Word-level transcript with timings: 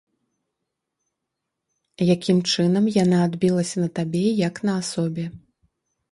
Якім 2.05 2.39
чынам 2.53 2.87
яна 3.03 3.19
адбілася 3.27 3.75
на 3.83 3.89
табе 3.99 4.23
як 4.47 4.55
на 4.71 4.75
асобе? 4.85 5.27